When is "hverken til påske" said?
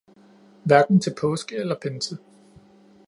0.63-1.55